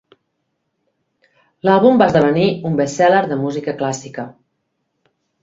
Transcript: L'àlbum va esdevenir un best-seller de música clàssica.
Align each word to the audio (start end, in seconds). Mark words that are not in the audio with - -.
L'àlbum 1.69 1.99
va 2.03 2.07
esdevenir 2.13 2.47
un 2.71 2.79
best-seller 2.81 3.21
de 3.35 3.39
música 3.43 3.77
clàssica. 3.83 4.27